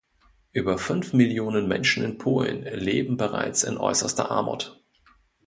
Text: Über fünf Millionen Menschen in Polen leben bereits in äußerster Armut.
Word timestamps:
Über 0.51 0.79
fünf 0.79 1.13
Millionen 1.13 1.67
Menschen 1.67 2.03
in 2.03 2.17
Polen 2.17 2.63
leben 2.63 3.17
bereits 3.17 3.61
in 3.63 3.77
äußerster 3.77 4.31
Armut. 4.31 4.81